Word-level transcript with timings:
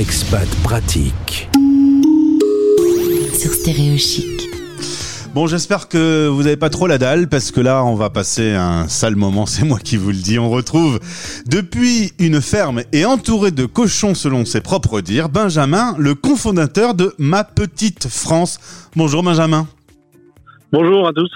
Expat 0.00 0.48
pratique. 0.62 1.50
Sur 3.38 3.52
Stéréo 3.52 3.98
Chic. 3.98 4.48
Bon, 5.34 5.46
j'espère 5.46 5.88
que 5.88 6.26
vous 6.26 6.42
n'avez 6.42 6.56
pas 6.56 6.70
trop 6.70 6.86
la 6.86 6.96
dalle 6.96 7.28
parce 7.28 7.50
que 7.50 7.60
là, 7.60 7.84
on 7.84 7.96
va 7.96 8.08
passer 8.08 8.52
un 8.52 8.88
sale 8.88 9.14
moment, 9.14 9.44
c'est 9.44 9.66
moi 9.66 9.78
qui 9.78 9.98
vous 9.98 10.08
le 10.08 10.16
dis. 10.16 10.38
On 10.38 10.48
retrouve 10.48 11.00
depuis 11.44 12.14
une 12.18 12.40
ferme 12.40 12.82
et 12.94 13.04
entouré 13.04 13.50
de 13.50 13.66
cochons 13.66 14.14
selon 14.14 14.46
ses 14.46 14.62
propres 14.62 15.02
dires, 15.02 15.28
Benjamin, 15.28 15.94
le 15.98 16.14
cofondateur 16.14 16.94
de 16.94 17.14
Ma 17.18 17.44
Petite 17.44 18.08
France. 18.08 18.58
Bonjour 18.96 19.22
Benjamin. 19.22 19.68
Bonjour 20.72 21.08
à 21.08 21.12
tous. 21.12 21.28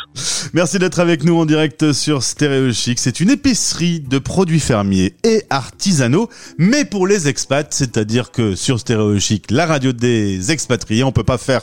Merci 0.52 0.78
d'être 0.78 1.00
avec 1.00 1.24
nous 1.24 1.36
en 1.36 1.44
direct 1.44 1.92
sur 1.92 2.22
Stéréo 2.22 2.72
Chic. 2.72 3.00
C'est 3.00 3.18
une 3.18 3.30
épicerie 3.30 3.98
de 3.98 4.18
produits 4.20 4.60
fermiers 4.60 5.16
et 5.24 5.42
artisanaux, 5.50 6.28
mais 6.56 6.84
pour 6.84 7.08
les 7.08 7.26
expats, 7.26 7.66
c'est-à-dire 7.74 8.30
que 8.30 8.54
sur 8.54 8.78
Stéréo 8.78 9.18
Chic, 9.18 9.50
la 9.50 9.66
radio 9.66 9.92
des 9.92 10.52
expatriés, 10.52 11.02
on 11.02 11.11
peut 11.11 11.25
pas 11.25 11.39
faire 11.39 11.62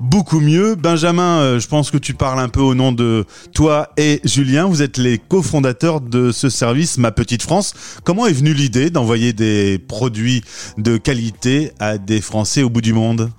beaucoup 0.00 0.40
mieux. 0.40 0.76
Benjamin, 0.76 1.40
euh, 1.40 1.60
je 1.60 1.68
pense 1.68 1.90
que 1.90 1.98
tu 1.98 2.14
parles 2.14 2.40
un 2.40 2.48
peu 2.48 2.62
au 2.62 2.74
nom 2.74 2.90
de 2.90 3.26
toi 3.52 3.90
et 3.98 4.22
Julien. 4.24 4.64
Vous 4.64 4.80
êtes 4.80 4.96
les 4.96 5.18
cofondateurs 5.18 6.00
de 6.00 6.32
ce 6.32 6.48
service 6.48 6.96
Ma 6.96 7.12
Petite 7.12 7.42
France. 7.42 7.74
Comment 8.02 8.28
est 8.28 8.32
venue 8.32 8.54
l'idée 8.54 8.88
d'envoyer 8.88 9.34
des 9.34 9.78
produits 9.78 10.42
de 10.78 10.96
qualité 10.96 11.72
à 11.80 11.98
des 11.98 12.22
Français 12.22 12.62
au 12.62 12.70
bout 12.70 12.80
du 12.80 12.94
monde? 12.94 13.30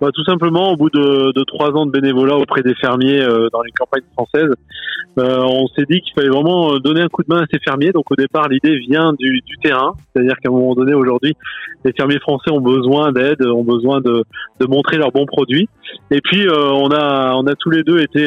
Bah, 0.00 0.08
tout 0.14 0.24
simplement, 0.24 0.72
au 0.72 0.76
bout 0.76 0.88
de, 0.90 1.32
de, 1.32 1.44
trois 1.44 1.70
ans 1.72 1.84
de 1.84 1.90
bénévolat 1.90 2.36
auprès 2.36 2.62
des 2.62 2.74
fermiers 2.74 3.20
euh, 3.20 3.48
dans 3.52 3.62
les 3.62 3.70
campagnes 3.72 4.04
françaises, 4.14 4.54
euh, 5.18 5.42
on 5.42 5.66
s'est 5.68 5.84
dit 5.90 6.00
qu'il 6.00 6.14
fallait 6.14 6.30
vraiment 6.30 6.78
donner 6.78 7.02
un 7.02 7.08
coup 7.08 7.22
de 7.22 7.28
main 7.28 7.42
à 7.42 7.46
ces 7.52 7.58
fermiers. 7.58 7.92
Donc 7.92 8.10
au 8.10 8.14
départ, 8.14 8.48
l'idée 8.48 8.78
vient 8.78 9.12
du, 9.18 9.42
du 9.44 9.56
terrain, 9.58 9.92
c'est-à-dire 10.12 10.36
qu'à 10.42 10.48
un 10.48 10.52
moment 10.52 10.74
donné, 10.74 10.94
aujourd'hui, 10.94 11.34
les 11.84 11.92
fermiers 11.92 12.20
français 12.20 12.50
ont 12.50 12.60
besoin 12.60 13.12
d'aide, 13.12 13.44
ont 13.44 13.64
besoin 13.64 14.00
de, 14.00 14.24
de, 14.60 14.66
montrer 14.66 14.96
leurs 14.96 15.12
bons 15.12 15.26
produits. 15.26 15.68
Et 16.10 16.20
puis 16.22 16.46
euh, 16.46 16.70
on 16.70 16.90
a 16.90 17.34
on 17.34 17.46
a 17.46 17.54
tous 17.54 17.70
les 17.70 17.82
deux 17.82 18.00
été 18.00 18.26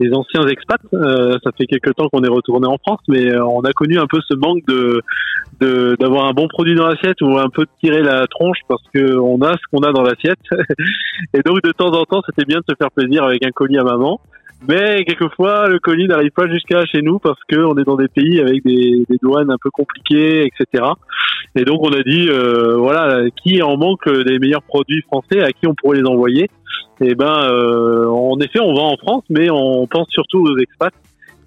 les 0.00 0.12
anciens 0.12 0.46
expats. 0.46 0.80
Euh, 0.92 1.36
ça 1.42 1.50
fait 1.56 1.66
quelques 1.66 1.94
temps 1.94 2.08
qu'on 2.12 2.22
est 2.22 2.28
retourné 2.28 2.66
en 2.66 2.78
France, 2.78 3.00
mais 3.08 3.32
euh, 3.32 3.44
on 3.44 3.60
a 3.60 3.72
connu 3.72 3.98
un 3.98 4.06
peu 4.06 4.20
ce 4.28 4.34
manque 4.34 4.64
de 4.66 5.02
d'avoir 5.98 6.26
un 6.26 6.32
bon 6.32 6.48
produit 6.48 6.74
dans 6.74 6.86
l'assiette 6.86 7.20
ou 7.22 7.38
un 7.38 7.48
peu 7.48 7.62
de 7.62 7.70
tirer 7.80 8.02
la 8.02 8.26
tronche 8.26 8.58
parce 8.68 8.82
que 8.92 9.16
on 9.16 9.40
a 9.40 9.52
ce 9.52 9.62
qu'on 9.70 9.82
a 9.82 9.92
dans 9.92 10.02
l'assiette. 10.02 10.40
et 11.32 11.40
donc 11.42 11.62
de 11.62 11.70
temps 11.70 11.92
en 11.92 12.04
temps, 12.04 12.22
c'était 12.26 12.44
bien 12.44 12.58
de 12.58 12.64
se 12.68 12.74
faire 12.76 12.90
plaisir 12.90 13.24
avec 13.24 13.46
un 13.46 13.50
colis 13.50 13.78
à 13.78 13.84
maman. 13.84 14.20
Mais 14.66 15.04
quelquefois, 15.04 15.68
le 15.68 15.78
colis 15.78 16.06
n'arrive 16.06 16.30
pas 16.30 16.48
jusqu'à 16.48 16.84
chez 16.86 17.02
nous 17.02 17.18
parce 17.18 17.38
que 17.48 17.56
on 17.56 17.76
est 17.76 17.84
dans 17.84 17.96
des 17.96 18.08
pays 18.08 18.40
avec 18.40 18.64
des, 18.64 19.04
des, 19.08 19.18
douanes 19.20 19.50
un 19.50 19.56
peu 19.62 19.70
compliquées, 19.70 20.46
etc. 20.46 20.84
Et 21.54 21.64
donc 21.64 21.80
on 21.82 21.92
a 21.92 22.02
dit, 22.02 22.28
euh, 22.30 22.76
voilà, 22.76 23.24
qui 23.42 23.62
en 23.62 23.76
manque 23.76 24.08
des 24.08 24.38
meilleurs 24.38 24.62
produits 24.62 25.02
français, 25.02 25.40
à 25.40 25.52
qui 25.52 25.66
on 25.66 25.74
pourrait 25.74 25.98
les 25.98 26.06
envoyer 26.06 26.44
Et 27.00 27.10
eh 27.10 27.14
ben, 27.14 27.44
euh, 27.44 28.06
en 28.08 28.38
effet, 28.40 28.60
on 28.60 28.74
va 28.74 28.82
en 28.82 28.96
France, 28.96 29.24
mais 29.28 29.50
on 29.50 29.86
pense 29.86 30.08
surtout 30.10 30.42
aux 30.42 30.58
expats. 30.58 30.94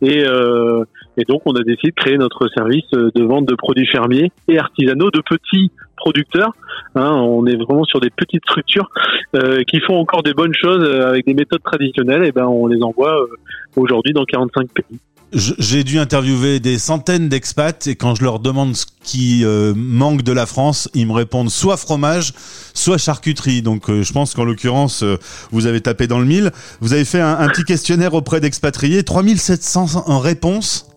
Et, 0.02 0.24
euh, 0.26 0.84
et 1.18 1.24
donc 1.24 1.42
on 1.46 1.54
a 1.54 1.64
décidé 1.64 1.90
de 1.90 1.96
créer 1.96 2.18
notre 2.18 2.48
service 2.50 2.90
de 2.92 3.24
vente 3.24 3.46
de 3.46 3.56
produits 3.56 3.88
fermiers 3.88 4.32
et 4.48 4.58
artisanaux 4.58 5.10
de 5.12 5.22
petits 5.22 5.72
producteurs. 5.96 6.54
Hein, 6.96 7.12
on 7.12 7.46
est 7.48 7.56
vraiment 7.56 7.84
sur 7.84 8.00
des 8.00 8.10
petites 8.10 8.44
structures 8.44 8.90
euh, 9.36 9.64
qui 9.64 9.80
font 9.82 9.98
encore 9.98 10.24
des 10.24 10.34
bonnes 10.34 10.54
choses 10.54 10.84
euh, 10.84 11.10
avec 11.10 11.26
des 11.26 11.34
méthodes 11.34 11.64
traditionnelles. 11.64 12.24
Et 12.24 12.32
ben 12.32 12.46
on 12.46 12.68
les 12.68 12.82
envoie 12.82 13.22
euh, 13.22 13.28
aujourd'hui 13.76 14.14
dans 14.14 14.24
45 14.26 14.70
pays. 14.70 15.00
J'ai 15.34 15.84
dû 15.84 16.00
interviewer 16.00 16.62
des 16.62 16.80
centaines 16.80 17.28
d'expats 17.28 17.86
et 17.88 17.98
quand 17.98 18.16
je 18.16 18.24
leur 18.24 18.40
demande 18.40 18.78
ce 18.78 18.86
qui 19.04 19.44
euh, 19.44 19.74
manque 19.76 20.22
de 20.22 20.32
la 20.32 20.46
France, 20.46 20.90
ils 20.94 21.06
me 21.06 21.12
répondent 21.12 21.50
soit 21.50 21.76
fromage, 21.76 22.34
soit 22.74 22.98
charcuterie. 22.98 23.62
Donc 23.62 23.90
euh, 23.90 24.04
je 24.04 24.14
pense 24.14 24.34
qu'en 24.34 24.46
l'occurrence, 24.46 25.04
euh, 25.04 25.18
vous 25.52 25.66
avez 25.66 25.82
tapé 25.82 26.08
dans 26.08 26.20
le 26.20 26.26
mille. 26.26 26.52
Vous 26.80 26.94
avez 26.94 27.04
fait 27.04 27.20
un, 27.20 27.40
un 27.40 27.50
petit 27.50 27.66
questionnaire 27.66 28.14
auprès 28.14 28.40
d'expatriés, 28.40 29.04
3700 29.04 30.08
en 30.08 30.20
réponse 30.20 30.88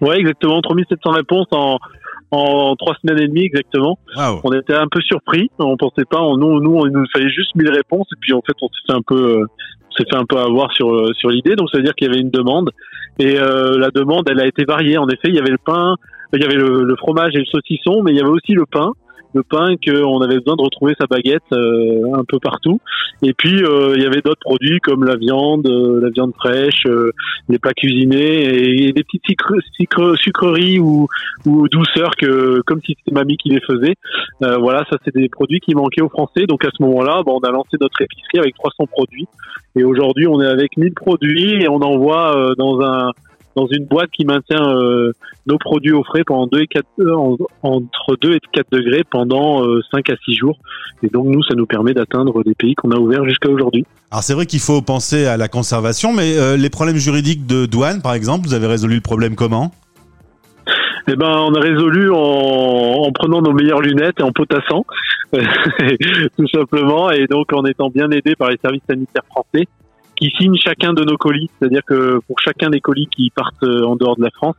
Ouais, 0.00 0.18
exactement, 0.18 0.60
3700 0.60 1.10
réponses 1.10 1.46
en, 1.52 1.78
en 2.30 2.76
trois 2.76 2.96
semaines 3.02 3.22
et 3.22 3.28
demie 3.28 3.44
exactement. 3.44 3.98
Wow. 4.16 4.40
On 4.44 4.52
était 4.52 4.74
un 4.74 4.88
peu 4.90 5.00
surpris, 5.00 5.50
on 5.58 5.76
pensait 5.76 6.04
pas, 6.04 6.20
nous, 6.20 6.60
nous, 6.60 6.86
il 6.86 6.92
nous 6.92 7.04
fallait 7.12 7.30
juste 7.30 7.54
1000 7.54 7.70
réponses 7.70 8.06
et 8.12 8.16
puis 8.20 8.32
en 8.32 8.42
fait 8.42 8.54
on 8.60 8.68
s'est 8.68 8.82
fait 8.86 8.96
un 8.96 9.02
peu, 9.06 9.46
s'est 9.96 10.04
fait 10.08 10.16
un 10.16 10.26
peu 10.26 10.38
avoir 10.38 10.72
sur 10.72 11.14
sur 11.16 11.30
l'idée. 11.30 11.56
Donc 11.56 11.70
ça 11.70 11.78
veut 11.78 11.84
dire 11.84 11.94
qu'il 11.94 12.08
y 12.08 12.10
avait 12.10 12.20
une 12.20 12.30
demande 12.30 12.70
et 13.18 13.38
euh, 13.38 13.78
la 13.78 13.90
demande 13.90 14.28
elle 14.30 14.40
a 14.40 14.46
été 14.46 14.64
variée. 14.64 14.98
En 14.98 15.08
effet, 15.08 15.28
il 15.28 15.34
y 15.34 15.38
avait 15.38 15.50
le 15.50 15.58
pain, 15.58 15.96
il 16.32 16.42
y 16.42 16.44
avait 16.44 16.56
le, 16.56 16.82
le 16.82 16.96
fromage 16.96 17.34
et 17.34 17.38
le 17.38 17.46
saucisson, 17.46 18.02
mais 18.02 18.12
il 18.12 18.16
y 18.16 18.20
avait 18.20 18.30
aussi 18.30 18.52
le 18.52 18.66
pain 18.66 18.92
le 19.36 19.42
pain 19.42 19.74
qu'on 19.76 20.20
avait 20.22 20.38
besoin 20.38 20.56
de 20.56 20.62
retrouver 20.62 20.94
sa 20.98 21.06
baguette 21.06 21.42
euh, 21.52 22.14
un 22.14 22.24
peu 22.24 22.38
partout. 22.38 22.80
Et 23.22 23.32
puis 23.32 23.62
euh, 23.62 23.94
il 23.96 24.02
y 24.02 24.06
avait 24.06 24.20
d'autres 24.20 24.40
produits 24.40 24.80
comme 24.80 25.04
la 25.04 25.16
viande, 25.16 25.66
euh, 25.66 26.00
la 26.00 26.10
viande 26.10 26.32
fraîche, 26.34 26.86
euh, 26.86 27.12
les 27.48 27.58
plats 27.58 27.72
cuisinés 27.72 28.44
et, 28.44 28.92
des 28.92 29.04
petites 29.04 29.24
sucre, 29.26 29.54
sucre, 29.72 30.16
sucreries 30.16 30.78
ou, 30.78 31.06
ou 31.46 31.68
douceurs 31.68 32.16
que 32.16 32.60
comme 32.66 32.80
si 32.84 32.94
c'était 32.98 33.14
mamie 33.14 33.36
qui 33.36 33.50
les 33.50 33.60
faisait. 33.60 33.94
Voilà, 34.40 34.84
ça 34.90 34.96
c'est 35.04 35.14
des 35.14 35.28
produits 35.28 35.60
qui 35.60 35.74
manquaient 35.74 36.02
aux 36.02 36.08
Français. 36.08 36.46
Donc 36.46 36.64
à 36.64 36.68
ce 36.76 36.82
moment-là, 36.82 37.22
bon, 37.24 37.38
on 37.42 37.46
a 37.46 37.50
lancé 37.50 37.76
notre 37.80 38.00
épicerie 38.00 38.38
avec 38.38 38.54
300 38.54 38.86
produits. 38.86 39.26
Et 39.76 39.84
aujourd'hui, 39.84 40.26
on 40.26 40.40
est 40.40 40.46
avec 40.46 40.76
1000 40.76 40.94
produits 40.94 41.62
et 41.62 41.68
on 41.68 41.80
envoie 41.82 42.54
dans 42.56 42.80
un 42.80 43.12
dans 43.56 43.66
une 43.66 43.86
boîte 43.86 44.10
qui 44.10 44.24
maintient 44.24 44.62
euh, 44.62 45.12
nos 45.46 45.58
produits 45.58 45.92
au 45.92 46.04
frais 46.04 46.22
pendant 46.24 46.46
2 46.46 46.60
et 46.60 46.66
4, 46.66 46.86
euh, 47.00 47.36
entre 47.62 48.16
2 48.20 48.34
et 48.34 48.40
4 48.52 48.66
degrés 48.70 49.02
pendant 49.10 49.64
euh, 49.64 49.80
5 49.90 50.10
à 50.10 50.16
6 50.24 50.34
jours. 50.34 50.58
Et 51.02 51.08
donc 51.08 51.26
nous, 51.26 51.42
ça 51.42 51.54
nous 51.54 51.66
permet 51.66 51.94
d'atteindre 51.94 52.44
des 52.44 52.54
pays 52.54 52.74
qu'on 52.74 52.90
a 52.90 52.96
ouverts 52.96 53.24
jusqu'à 53.24 53.48
aujourd'hui. 53.48 53.84
Alors 54.10 54.22
c'est 54.22 54.34
vrai 54.34 54.46
qu'il 54.46 54.60
faut 54.60 54.82
penser 54.82 55.26
à 55.26 55.36
la 55.36 55.48
conservation, 55.48 56.12
mais 56.12 56.38
euh, 56.38 56.56
les 56.56 56.70
problèmes 56.70 56.96
juridiques 56.96 57.46
de 57.46 57.66
douane, 57.66 58.02
par 58.02 58.14
exemple, 58.14 58.46
vous 58.46 58.54
avez 58.54 58.66
résolu 58.66 58.96
le 58.96 59.00
problème 59.00 59.34
comment? 59.34 59.72
Eh 61.08 61.14
ben, 61.14 61.38
on 61.38 61.54
a 61.54 61.60
résolu 61.60 62.10
en, 62.10 62.16
en, 62.16 63.12
prenant 63.12 63.40
nos 63.40 63.52
meilleures 63.52 63.80
lunettes 63.80 64.18
et 64.18 64.24
en 64.24 64.32
potassant, 64.32 64.84
tout 65.32 66.48
simplement, 66.52 67.12
et 67.12 67.26
donc 67.28 67.52
en 67.52 67.64
étant 67.64 67.90
bien 67.90 68.10
aidé 68.10 68.34
par 68.34 68.50
les 68.50 68.58
services 68.60 68.82
sanitaires 68.88 69.22
français 69.30 69.68
qui 70.16 70.30
signent 70.36 70.56
chacun 70.56 70.92
de 70.92 71.04
nos 71.04 71.16
colis. 71.16 71.50
C'est-à-dire 71.58 71.82
que 71.86 72.20
pour 72.26 72.40
chacun 72.40 72.70
des 72.70 72.80
colis 72.80 73.08
qui 73.14 73.30
partent 73.30 73.62
euh, 73.62 73.84
en 73.84 73.96
dehors 73.96 74.16
de 74.16 74.22
la 74.22 74.30
France, 74.30 74.56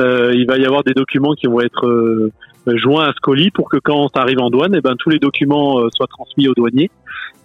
euh, 0.00 0.32
il 0.34 0.46
va 0.46 0.58
y 0.58 0.64
avoir 0.64 0.84
des 0.84 0.94
documents 0.94 1.34
qui 1.34 1.46
vont 1.46 1.60
être 1.60 2.30
euh, 2.68 2.76
joints 2.76 3.08
à 3.08 3.12
ce 3.12 3.20
colis 3.20 3.50
pour 3.50 3.68
que 3.68 3.78
quand 3.78 4.08
ça 4.14 4.20
arrive 4.20 4.40
en 4.40 4.50
douane, 4.50 4.74
et 4.74 4.78
eh 4.78 4.80
ben 4.80 4.94
tous 4.96 5.10
les 5.10 5.18
documents 5.18 5.80
euh, 5.80 5.88
soient 5.94 6.06
transmis 6.06 6.48
au 6.48 6.54
douanier 6.54 6.90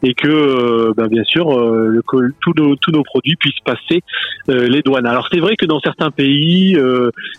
et 0.06 0.14
que 0.14 0.28
euh, 0.28 0.94
ben, 0.96 1.08
bien 1.08 1.24
sûr 1.24 1.58
le, 1.58 2.02
tous, 2.04 2.54
nos, 2.58 2.76
tous 2.76 2.92
nos 2.92 3.04
produits 3.04 3.38
puissent 3.38 3.62
passer 3.64 4.02
les 4.48 4.82
douanes. 4.82 5.06
Alors 5.06 5.30
c'est 5.32 5.40
vrai 5.40 5.56
que 5.56 5.66
dans 5.66 5.80
certains 5.80 6.12
pays, 6.12 6.78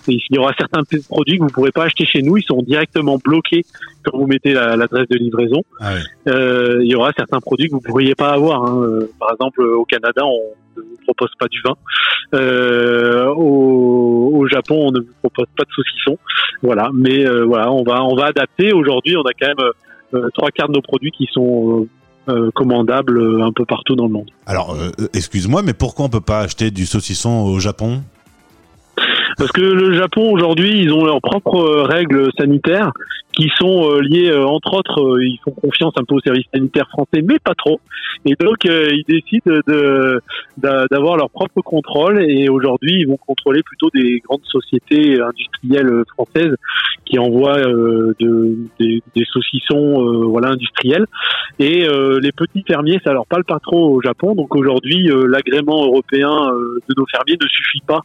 il 0.09 0.21
y 0.31 0.39
aura 0.39 0.53
certains 0.59 0.83
produits 1.09 1.37
que 1.37 1.43
vous 1.43 1.49
ne 1.49 1.53
pourrez 1.53 1.73
pas 1.73 1.85
acheter 1.85 2.07
chez 2.07 2.23
nous, 2.23 2.39
ils 2.39 2.45
sont 2.45 2.63
directement 2.63 3.19
bloqués 3.23 3.65
quand 4.05 4.17
vous 4.17 4.27
mettez 4.27 4.55
l'adresse 4.55 5.09
de 5.09 5.17
livraison. 5.17 5.63
ah. 5.81 5.95
Euh, 6.29 6.81
il 6.83 6.91
y 6.91 6.95
aura 6.95 7.13
certains 7.17 7.41
produits 7.41 7.69
que 7.69 7.73
vous 7.73 7.81
ne 7.81 7.87
pourriez 7.87 8.15
pas 8.15 8.31
avoir. 8.31 8.65
Hein. 8.65 9.01
Par 9.19 9.33
exemple, 9.33 9.63
au 9.63 9.85
Canada, 9.85 10.23
on 10.25 10.55
ne 10.77 10.83
vous 10.83 10.97
propose 11.05 11.31
pas 11.39 11.49
du 11.49 11.61
vin. 11.63 11.75
Euh, 12.35 13.27
au, 13.27 13.54
Japon, 14.65 14.89
on 14.89 14.93
ne 14.93 15.01
vous 15.01 15.13
propose 15.23 15.47
pas 15.57 15.65
de 15.65 15.71
saucisson. 15.75 16.19
Voilà. 16.63 16.91
Mais 16.93 17.27
euh, 17.27 17.45
voilà, 17.45 17.71
on 17.73 17.85
va 17.85 18.05
on 18.05 18.15
va 18.15 18.27
adapter. 18.27 18.73
Aujourd'hui, 18.73 19.17
on 19.17 19.23
a 19.23 19.33
quand 19.39 19.49
même 19.49 19.71
euh, 20.15 20.29
trois 20.35 20.51
quarts 20.51 20.69
de 20.69 20.75
nos 20.75 20.83
produits 20.83 21.11
qui 21.11 21.29
sont 21.33 21.87
euh, 22.29 22.51
commandables 22.55 23.43
un 23.43 23.53
peu 23.53 23.65
partout 23.65 23.97
dans 23.97 24.07
le 24.07 24.13
monde. 24.13 24.31
Alors, 24.47 24.77
excuse-moi, 25.13 25.63
mais 25.63 25.75
pourquoi 25.75 26.07
on 26.07 26.09
peut 26.09 26.21
pas 26.21 26.41
acheter 26.41 26.71
du 26.71 26.87
saucisson 26.87 27.45
au 27.45 27.59
Japon? 27.59 28.03
Parce 29.37 29.51
que 29.51 29.63
le 29.63 29.95
Japon 29.95 30.31
aujourd'hui, 30.33 30.81
ils 30.81 30.93
ont 30.93 31.05
leurs 31.05 31.21
propres 31.21 31.83
règles 31.83 32.31
sanitaires 32.39 32.93
qui 33.37 33.51
sont 33.59 33.91
euh, 33.91 34.01
liés 34.01 34.31
euh, 34.31 34.47
entre 34.47 34.75
autres, 34.75 35.01
euh, 35.01 35.25
ils 35.25 35.39
font 35.45 35.53
confiance 35.53 35.93
un 35.97 36.05
peu 36.05 36.15
aux 36.15 36.21
services 36.21 36.47
sanitaires 36.53 36.89
français, 36.89 37.23
mais 37.23 37.39
pas 37.39 37.55
trop. 37.55 37.81
Et 38.25 38.35
donc 38.41 38.65
ils 38.65 39.05
décident 39.07 39.61
de 39.67 40.21
d'avoir 40.57 41.17
leur 41.17 41.29
propre 41.29 41.61
contrôle. 41.61 42.23
Et 42.23 42.49
aujourd'hui, 42.49 43.01
ils 43.01 43.07
vont 43.07 43.19
contrôler 43.19 43.63
plutôt 43.63 43.91
des 43.93 44.21
grandes 44.21 44.45
sociétés 44.45 45.21
industrielles 45.21 46.05
françaises 46.15 46.55
qui 47.05 47.19
envoient 47.19 47.61
de, 47.61 48.57
des, 48.81 49.03
des 49.15 49.25
saucissons, 49.31 50.25
voilà, 50.31 50.51
industriels. 50.51 51.07
Et 51.59 51.87
les 51.87 52.33
petits 52.33 52.65
fermiers, 52.67 52.99
ça 53.05 53.13
leur 53.13 53.27
parle 53.27 53.45
pas 53.45 53.59
trop 53.59 53.95
au 53.95 54.01
Japon. 54.01 54.35
Donc 54.35 54.57
aujourd'hui, 54.57 55.11
l'agrément 55.29 55.85
européen 55.85 56.31
de 56.31 56.95
nos 56.97 57.07
fermiers 57.11 57.37
ne 57.39 57.49
suffit 57.49 57.83
pas 57.87 58.01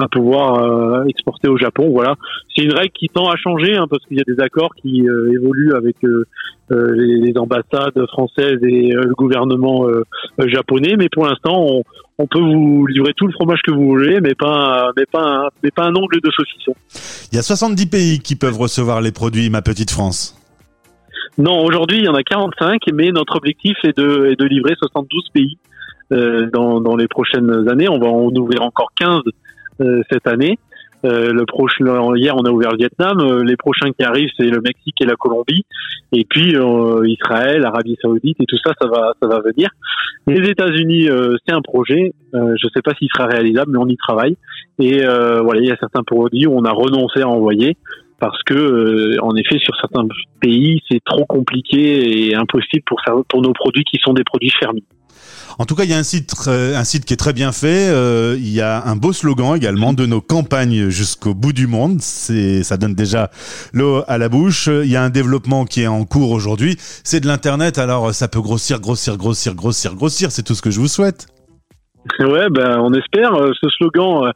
à 0.00 0.08
pouvoir 0.08 1.06
exporter 1.06 1.48
au 1.48 1.58
Japon. 1.58 1.90
Voilà, 1.92 2.16
c'est 2.60 2.66
une 2.66 2.74
règle 2.74 2.92
qui 2.92 3.08
tend 3.08 3.30
à 3.30 3.36
changer 3.36 3.76
hein, 3.76 3.86
parce 3.88 4.04
qu'il 4.04 4.18
y 4.18 4.20
a 4.20 4.24
des 4.26 4.40
accords 4.42 4.74
qui 4.74 5.00
évoluent 5.00 5.74
avec 5.74 5.96
les, 6.70 7.32
ambassades 7.36 8.06
françaises 8.08 8.58
et 8.62 8.90
le 8.90 9.14
gouvernement 9.14 9.86
japonais. 10.38 10.96
Mais 10.98 11.08
pour 11.08 11.26
l'instant, 11.26 11.56
on, 11.58 11.82
on, 12.18 12.26
peut 12.26 12.40
vous 12.40 12.86
livrer 12.86 13.12
tout 13.16 13.26
le 13.26 13.32
fromage 13.32 13.60
que 13.66 13.72
vous 13.72 13.86
voulez, 13.86 14.20
mais 14.20 14.34
pas, 14.34 14.90
mais 14.96 15.06
pas, 15.06 15.22
un, 15.22 15.48
mais 15.62 15.70
pas 15.70 15.84
un 15.84 15.94
ongle 15.96 16.20
de 16.20 16.30
saucisson. 16.30 16.74
Il 17.32 17.36
y 17.36 17.38
a 17.38 17.42
70 17.42 17.86
pays 17.86 18.18
qui 18.18 18.36
peuvent 18.36 18.58
recevoir 18.58 19.00
les 19.00 19.12
produits 19.12 19.48
Ma 19.48 19.62
Petite 19.62 19.90
France. 19.90 20.36
Non, 21.38 21.64
aujourd'hui, 21.64 21.98
il 21.98 22.04
y 22.04 22.08
en 22.08 22.14
a 22.14 22.22
45, 22.22 22.82
mais 22.92 23.10
notre 23.12 23.36
objectif 23.36 23.76
est 23.84 23.96
de, 23.96 24.26
est 24.26 24.38
de 24.38 24.44
livrer 24.44 24.74
72 24.78 25.28
pays 25.32 25.58
euh, 26.12 26.50
dans, 26.52 26.80
dans, 26.80 26.96
les 26.96 27.08
prochaines 27.08 27.68
années. 27.68 27.88
On 27.88 27.98
va 27.98 28.08
en 28.08 28.28
ouvrir 28.34 28.62
encore 28.62 28.90
15 28.98 29.20
euh, 29.80 30.02
cette 30.10 30.26
année. 30.26 30.58
Euh, 31.04 31.32
le 31.32 31.46
prochain, 31.46 31.84
hier, 32.16 32.34
on 32.36 32.44
a 32.44 32.50
ouvert 32.50 32.72
le 32.72 32.78
Vietnam. 32.78 33.18
Euh, 33.20 33.42
les 33.42 33.56
prochains 33.56 33.90
qui 33.90 34.04
arrivent, 34.04 34.30
c'est 34.36 34.46
le 34.46 34.60
Mexique 34.60 34.96
et 35.00 35.06
la 35.06 35.14
Colombie. 35.14 35.64
Et 36.12 36.24
puis 36.28 36.56
euh, 36.56 37.06
Israël, 37.06 37.64
Arabie 37.64 37.96
Saoudite 38.02 38.36
et 38.40 38.46
tout 38.46 38.58
ça, 38.64 38.72
ça 38.80 38.88
va, 38.88 39.14
ça 39.20 39.28
va 39.28 39.40
venir. 39.40 39.70
Les 40.26 40.48
États-Unis, 40.48 41.08
c'est 41.46 41.54
un 41.54 41.62
projet. 41.62 42.12
je 42.32 42.38
ne 42.38 42.70
sais 42.74 42.82
pas 42.82 42.92
s'il 42.94 43.08
sera 43.14 43.26
réalisable, 43.26 43.72
mais 43.72 43.78
on 43.78 43.86
y 43.86 43.96
travaille. 43.96 44.36
Et 44.78 45.00
voilà, 45.02 45.60
il 45.60 45.66
y 45.66 45.72
a 45.72 45.76
certains 45.76 46.02
produits 46.02 46.46
où 46.46 46.54
on 46.54 46.64
a 46.64 46.72
renoncé 46.72 47.22
à 47.22 47.28
envoyer 47.28 47.76
parce 48.18 48.42
que 48.42 49.18
en 49.22 49.34
effet 49.34 49.58
sur 49.58 49.74
certains 49.76 50.06
pays 50.40 50.82
c'est 50.90 51.02
trop 51.02 51.24
compliqué 51.24 52.28
et 52.28 52.34
impossible 52.34 52.82
pour 52.84 53.00
pour 53.28 53.40
nos 53.40 53.54
produits 53.54 53.84
qui 53.84 53.98
sont 53.98 54.12
des 54.12 54.24
produits 54.24 54.50
fermés. 54.50 54.84
En 55.60 55.66
tout 55.66 55.74
cas, 55.74 55.84
il 55.84 55.90
y 55.90 55.92
a 55.92 55.98
un 55.98 56.02
site, 56.02 56.32
un 56.48 56.84
site 56.84 57.04
qui 57.04 57.12
est 57.12 57.18
très 57.18 57.34
bien 57.34 57.52
fait. 57.52 57.90
Euh, 57.90 58.34
il 58.38 58.48
y 58.48 58.62
a 58.62 58.82
un 58.86 58.96
beau 58.96 59.12
slogan 59.12 59.54
également 59.54 59.92
de 59.92 60.06
nos 60.06 60.22
campagnes 60.22 60.88
jusqu'au 60.88 61.34
bout 61.34 61.52
du 61.52 61.66
monde. 61.66 61.98
C'est, 62.00 62.62
ça 62.62 62.78
donne 62.78 62.94
déjà 62.94 63.30
l'eau 63.74 64.02
à 64.08 64.16
la 64.16 64.30
bouche. 64.30 64.68
Il 64.68 64.88
y 64.88 64.96
a 64.96 65.02
un 65.02 65.10
développement 65.10 65.66
qui 65.66 65.82
est 65.82 65.86
en 65.86 66.06
cours 66.06 66.30
aujourd'hui. 66.30 66.78
C'est 67.04 67.20
de 67.20 67.26
l'internet, 67.26 67.76
alors 67.76 68.14
ça 68.14 68.26
peut 68.26 68.40
grossir, 68.40 68.80
grossir, 68.80 69.18
grossir, 69.18 69.54
grossir, 69.54 69.94
grossir. 69.94 70.32
C'est 70.32 70.44
tout 70.44 70.54
ce 70.54 70.62
que 70.62 70.70
je 70.70 70.80
vous 70.80 70.88
souhaite. 70.88 71.26
Ouais, 72.20 72.48
ben 72.50 72.80
on 72.80 72.92
espère. 72.94 73.34
Euh, 73.34 73.52
ce 73.60 73.68
slogan, 73.70 74.24
euh, 74.24 74.30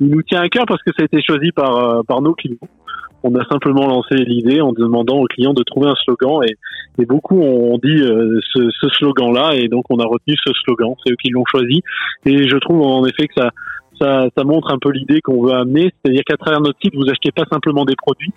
il 0.00 0.08
nous 0.08 0.22
tient 0.22 0.40
à 0.40 0.48
cœur 0.48 0.64
parce 0.66 0.82
que 0.82 0.90
ça 0.96 1.02
a 1.02 1.04
été 1.06 1.22
choisi 1.22 1.50
par 1.52 2.04
par 2.06 2.20
nos 2.20 2.34
clients 2.34 2.56
on 3.26 3.34
a 3.34 3.44
simplement 3.48 3.86
lancé 3.86 4.14
l'idée 4.16 4.60
en 4.60 4.72
demandant 4.72 5.18
aux 5.18 5.26
clients 5.26 5.52
de 5.52 5.62
trouver 5.62 5.88
un 5.88 5.94
slogan 6.04 6.40
et, 6.98 7.04
beaucoup 7.04 7.40
ont 7.40 7.78
dit 7.78 8.02
euh, 8.02 8.40
ce, 8.54 8.88
slogan-là 8.88 9.54
et 9.54 9.68
donc 9.68 9.84
on 9.90 9.98
a 9.98 10.04
retenu 10.04 10.34
ce 10.44 10.52
slogan. 10.64 10.94
C'est 11.04 11.12
eux 11.12 11.16
qui 11.22 11.30
l'ont 11.30 11.44
choisi 11.50 11.82
et 12.24 12.48
je 12.48 12.56
trouve 12.58 12.82
en 12.82 13.04
effet 13.04 13.26
que 13.28 13.34
ça, 13.36 13.50
ça, 14.00 14.26
ça 14.36 14.44
montre 14.44 14.72
un 14.72 14.78
peu 14.78 14.90
l'idée 14.90 15.20
qu'on 15.20 15.42
veut 15.42 15.52
amener, 15.52 15.92
c'est-à-dire 15.92 16.22
qu'à 16.26 16.36
travers 16.36 16.60
notre 16.60 16.78
site, 16.82 16.94
vous 16.94 17.08
achetez 17.10 17.32
pas 17.32 17.44
simplement 17.50 17.84
des 17.84 17.96
produits, 17.96 18.32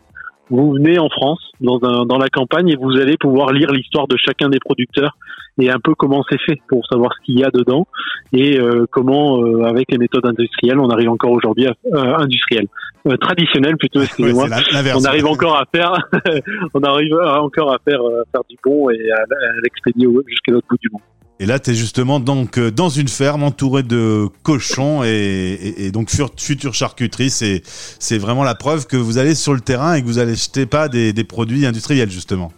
vous 0.50 0.74
venez 0.74 0.98
en 1.00 1.10
France, 1.10 1.40
dans, 1.62 1.80
un, 1.84 2.06
dans 2.06 2.18
la 2.18 2.30
campagne, 2.30 2.70
et 2.70 2.76
vous 2.76 2.98
allez 2.98 3.18
pouvoir 3.18 3.52
lire 3.52 3.72
l'histoire 3.72 4.08
de 4.08 4.18
chacun 4.18 4.50
des 4.50 4.60
producteurs 4.60 5.16
et 5.60 5.70
un 5.70 5.80
peu 5.80 5.94
comment 5.96 6.24
c'est 6.30 6.40
fait 6.40 6.60
pour 6.68 6.86
savoir 6.88 7.12
ce 7.14 7.26
qu'il 7.26 7.40
y 7.40 7.44
a 7.44 7.50
dedans 7.52 7.86
et 8.32 8.60
euh, 8.60 8.86
comment, 8.92 9.44
euh, 9.44 9.64
avec 9.64 9.92
les 9.92 9.98
méthodes 9.98 10.26
industrielles, 10.26 10.80
on 10.80 10.90
arrive 10.90 11.10
encore 11.10 11.32
aujourd'hui 11.32 11.68
à 11.68 11.74
euh, 11.94 12.18
industriel, 12.18 12.68
euh, 13.08 13.18
traditionnel 13.18 13.76
plutôt, 13.78 14.02
excusez-moi. 14.02 14.48
on 14.96 15.06
arrive 15.06 15.26
encore 15.28 15.58
à 15.58 15.66
faire, 15.74 15.94
on 16.74 16.82
arrive 16.82 17.16
encore 17.16 17.74
à 17.74 17.78
faire, 17.80 18.02
faire 18.32 18.42
du 18.50 18.56
bon 18.64 18.90
et 18.90 19.12
à, 19.12 19.22
à 19.22 19.62
l'expédier 19.64 20.08
jusqu'à 20.28 20.52
l'autre 20.52 20.68
bout 20.70 20.78
du 20.82 20.90
monde. 20.92 21.02
Et 21.42 21.46
là, 21.46 21.58
tu 21.58 21.72
es 21.72 21.74
justement 21.74 22.20
donc 22.20 22.58
euh, 22.58 22.70
dans 22.70 22.90
une 22.90 23.08
ferme 23.08 23.44
entourée 23.44 23.84
de 23.84 24.28
cochons 24.44 25.04
et, 25.04 25.90
donc 25.94 26.10
future 26.10 26.74
charcuterie. 26.74 27.30
C'est, 27.30 27.62
c'est 27.64 28.18
vraiment 28.18 28.44
la 28.44 28.56
preuve 28.56 28.88
que 28.88 28.98
vous 28.98 29.18
allez 29.18 29.36
sur 29.36 29.54
le 29.54 29.62
terrain 29.62 29.96
et 29.96 30.02
que 30.02 30.06
vous 30.06 30.20
allez 30.20 30.36
jeter 30.36 30.66
pas 30.66 30.90
des, 30.90 31.14
des 31.14 31.24
produits 31.24 31.66
industriels 31.66 32.10
justement. 32.10 32.52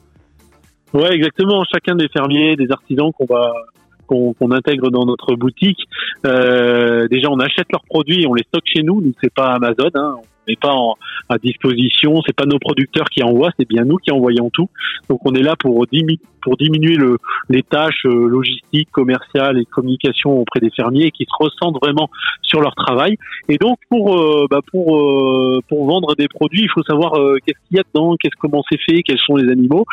Ouais, 0.93 1.13
exactement. 1.13 1.63
Chacun 1.71 1.95
des 1.95 2.09
fermiers, 2.09 2.55
des 2.55 2.71
artisans 2.71 3.11
qu'on 3.13 3.25
va 3.25 3.53
qu'on, 4.07 4.51
intègre 4.51 4.89
dans 4.89 5.05
notre 5.05 5.35
boutique, 5.35 5.87
euh, 6.25 7.07
déjà 7.07 7.29
on 7.29 7.39
achète 7.39 7.67
leurs 7.71 7.85
produits, 7.85 8.25
on 8.27 8.33
les 8.33 8.43
stocke 8.43 8.65
chez 8.65 8.83
nous. 8.83 8.99
Nous 9.01 9.13
c'est 9.21 9.33
pas 9.33 9.53
Amazon, 9.53 9.89
hein, 9.93 10.15
n'est 10.51 10.57
pas 10.57 10.75
à 11.29 11.37
disposition, 11.37 12.21
c'est 12.25 12.35
pas 12.35 12.45
nos 12.45 12.59
producteurs 12.59 13.09
qui 13.09 13.23
envoient, 13.23 13.51
c'est 13.57 13.67
bien 13.67 13.83
nous 13.83 13.97
qui 13.97 14.11
envoyons 14.11 14.49
tout. 14.51 14.69
Donc 15.09 15.19
on 15.25 15.33
est 15.33 15.43
là 15.43 15.55
pour, 15.57 15.85
diminuer 15.87 16.95
le, 16.95 17.17
les 17.49 17.63
tâches 17.63 18.05
euh, 18.05 18.27
logistiques, 18.27 18.89
commerciales 18.91 19.59
et 19.59 19.65
communication 19.65 20.39
auprès 20.39 20.59
des 20.59 20.71
fermiers 20.71 21.11
qui 21.11 21.25
se 21.25 21.43
ressentent 21.43 21.77
vraiment 21.81 22.09
sur 22.41 22.61
leur 22.61 22.75
travail. 22.75 23.17
Et 23.47 23.57
donc 23.57 23.77
pour 23.89 24.19
euh, 24.19 24.47
bah 24.49 24.59
pour 24.71 24.97
euh, 24.97 25.59
pour 25.69 25.85
vendre 25.85 26.15
des 26.15 26.27
produits, 26.27 26.63
il 26.63 26.69
faut 26.69 26.83
savoir 26.83 27.13
qu'est-ce 27.45 27.59
qu'il 27.67 27.77
y 27.77 27.79
a 27.79 27.83
dedans, 27.93 28.15
qu'est-ce 28.19 28.35
comment 28.39 28.63
c'est 28.69 28.79
fait, 28.79 29.03
quels 29.03 29.19
sont 29.19 29.35
les 29.35 29.51
animaux. 29.51 29.85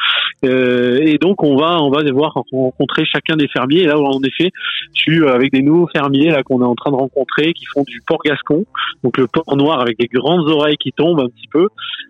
et 0.42 1.18
donc 1.20 1.42
on 1.42 1.56
va 1.56 1.80
on 1.82 1.90
va 1.90 2.02
devoir 2.02 2.32
rencontrer 2.52 3.04
chacun 3.04 3.36
des 3.36 3.48
fermiers. 3.48 3.82
Et 3.82 3.86
là 3.86 3.98
en 3.98 4.22
effet, 4.22 4.50
je 4.94 5.00
suis 5.00 5.28
avec 5.28 5.52
des 5.52 5.62
nouveaux 5.62 5.88
fermiers 5.88 6.30
là 6.30 6.42
qu'on 6.42 6.62
est 6.62 6.66
en 6.66 6.74
train 6.74 6.90
de 6.90 6.96
rencontrer 6.96 7.52
qui 7.52 7.66
font 7.66 7.84
du 7.86 8.00
porc 8.06 8.22
gascon, 8.24 8.64
donc 9.04 9.16
le 9.18 9.26
porc 9.26 9.56
noir 9.56 9.80
avec 9.80 9.98
des 9.98 10.08
grandes 10.08 10.47
oreilles 10.48 10.76
qui 10.76 10.92
tombent 10.92 11.20
un 11.20 11.28
petit 11.28 11.48
peu 11.52 11.68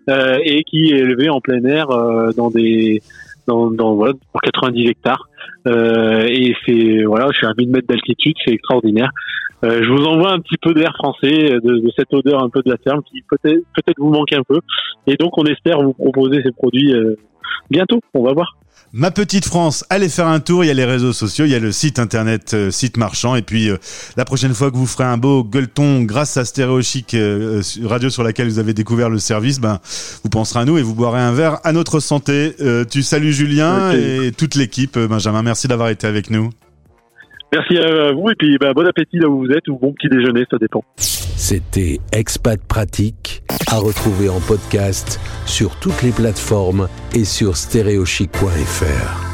euh, 0.09 0.37
et 0.43 0.63
qui 0.63 0.91
est 0.91 0.97
élevé 0.99 1.29
en 1.29 1.41
plein 1.41 1.63
air 1.65 1.89
euh, 1.91 2.31
dans 2.35 2.49
des 2.49 3.01
dans, 3.47 3.95
voilà 3.95 4.13
pour 4.31 4.41
90 4.41 4.89
hectares. 4.89 5.27
Euh, 5.67 6.27
et 6.29 6.53
c'est 6.65 7.03
voilà 7.03 7.27
je 7.31 7.37
suis 7.37 7.47
à 7.47 7.53
1000 7.57 7.69
mètres 7.69 7.87
d'altitude 7.87 8.35
c'est 8.45 8.53
extraordinaire. 8.53 9.09
Je 9.61 9.91
vous 9.91 10.05
envoie 10.05 10.31
un 10.31 10.39
petit 10.39 10.55
peu 10.61 10.73
d'air 10.73 10.93
français 10.95 11.59
de, 11.59 11.59
de, 11.59 11.91
cette 11.97 12.13
odeur 12.13 12.41
un 12.41 12.49
peu 12.49 12.61
de 12.63 12.69
la 12.71 12.77
ferme 12.77 13.01
qui 13.03 13.21
peut-être 13.29 13.61
peut-être 13.75 13.97
vous 13.97 14.09
manque 14.09 14.31
un 14.31 14.43
peu. 14.47 14.59
Et 15.05 15.17
donc 15.17 15.37
on 15.37 15.43
espère 15.45 15.81
vous 15.81 15.93
proposer 15.93 16.41
ces 16.43 16.51
produits 16.51 16.93
bientôt. 17.69 17.99
On 18.13 18.23
va 18.23 18.33
voir 18.33 18.55
Ma 18.91 19.11
petite 19.11 19.45
France, 19.45 19.85
allez 19.91 20.09
faire 20.09 20.25
un 20.25 20.39
tour, 20.39 20.63
il 20.63 20.67
y 20.67 20.71
a 20.71 20.73
les 20.73 20.85
réseaux 20.85 21.13
sociaux, 21.13 21.45
il 21.45 21.51
y 21.51 21.55
a 21.55 21.59
le 21.59 21.71
site 21.71 21.99
internet, 21.99 22.55
euh, 22.55 22.71
site 22.71 22.97
marchand, 22.97 23.35
et 23.35 23.43
puis 23.43 23.69
euh, 23.69 23.77
la 24.17 24.25
prochaine 24.25 24.55
fois 24.55 24.71
que 24.71 24.77
vous 24.77 24.87
ferez 24.87 25.03
un 25.03 25.17
beau 25.17 25.43
gueuleton 25.43 26.01
grâce 26.01 26.37
à 26.37 26.45
Stéréo 26.45 26.81
Chic, 26.81 27.13
euh, 27.13 27.61
radio 27.83 28.09
sur 28.09 28.23
laquelle 28.23 28.49
vous 28.49 28.57
avez 28.57 28.73
découvert 28.73 29.11
le 29.11 29.19
service, 29.19 29.59
ben, 29.59 29.79
vous 30.23 30.29
penserez 30.31 30.61
à 30.61 30.65
nous 30.65 30.79
et 30.79 30.81
vous 30.81 30.95
boirez 30.95 31.21
un 31.21 31.33
verre 31.33 31.59
à 31.63 31.71
notre 31.71 31.99
santé. 31.99 32.55
tu 32.89 33.03
salues 33.03 33.33
Julien 33.33 33.91
et 33.91 34.31
toute 34.35 34.55
l'équipe. 34.55 34.97
Benjamin, 34.97 35.43
merci 35.43 35.67
d'avoir 35.67 35.89
été 35.89 36.07
avec 36.07 36.31
nous. 36.31 36.49
Merci 37.51 37.77
à 37.77 38.11
vous 38.11 38.29
et 38.29 38.35
puis 38.35 38.57
ben, 38.59 38.73
bon 38.73 38.85
appétit 38.87 39.17
là 39.17 39.27
où 39.27 39.39
vous 39.39 39.51
êtes 39.51 39.67
ou 39.69 39.77
bon 39.77 39.93
petit 39.93 40.07
déjeuner, 40.09 40.45
ça 40.49 40.57
dépend. 40.57 40.83
C'était 40.97 41.99
Expat 42.11 42.59
Pratique 42.61 43.41
à 43.67 43.77
retrouver 43.77 44.29
en 44.29 44.39
podcast 44.39 45.19
sur 45.45 45.75
toutes 45.79 46.03
les 46.03 46.11
plateformes 46.11 46.87
et 47.15 47.23
sur 47.23 47.57
stéréochic.fr. 47.57 49.28